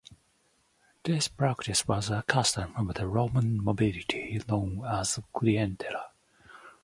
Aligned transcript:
This 1.03 1.27
practice 1.27 1.87
was 1.87 2.09
a 2.09 2.23
custom 2.23 2.73
of 2.75 2.95
the 2.95 3.05
Roman 3.07 3.63
nobility 3.63 4.41
known 4.49 4.83
as 4.83 5.19
"clientela". 5.31 6.05